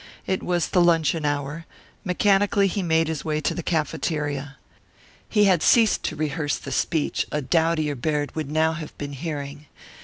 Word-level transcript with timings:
It 0.25 0.41
was 0.41 0.69
the 0.69 0.81
luncheon 0.81 1.25
hour; 1.25 1.67
mechanically 2.03 2.65
he 2.65 2.81
made 2.81 3.07
his 3.07 3.23
way 3.23 3.39
to 3.41 3.53
the 3.53 3.61
cafeteria. 3.61 4.57
He 5.29 5.43
had 5.43 5.61
ceased 5.61 6.01
to 6.05 6.15
rehearse 6.15 6.57
the 6.57 6.71
speech 6.71 7.27
a 7.31 7.39
doughtier 7.39 7.93
Baird 7.93 8.35
would 8.35 8.49
now 8.49 8.73
have 8.73 8.97
been 8.97 9.13
hearing. 9.13 9.67